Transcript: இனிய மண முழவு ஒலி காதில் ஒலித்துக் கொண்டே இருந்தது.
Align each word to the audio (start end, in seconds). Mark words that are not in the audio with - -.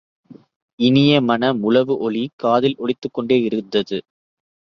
இனிய 0.79 1.21
மண 1.21 1.51
முழவு 1.53 1.95
ஒலி 1.97 2.23
காதில் 2.35 2.75
ஒலித்துக் 2.77 3.13
கொண்டே 3.13 3.37
இருந்தது. 3.41 3.97